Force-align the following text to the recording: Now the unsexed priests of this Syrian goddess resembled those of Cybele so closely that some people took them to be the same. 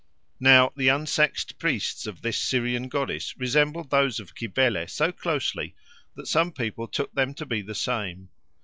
Now 0.39 0.71
the 0.75 0.87
unsexed 0.89 1.59
priests 1.59 2.07
of 2.07 2.23
this 2.23 2.35
Syrian 2.39 2.87
goddess 2.89 3.37
resembled 3.37 3.91
those 3.91 4.19
of 4.19 4.33
Cybele 4.35 4.87
so 4.87 5.11
closely 5.11 5.75
that 6.15 6.25
some 6.25 6.51
people 6.51 6.87
took 6.87 7.13
them 7.13 7.35
to 7.35 7.45
be 7.45 7.61
the 7.61 7.75
same. 7.75 8.29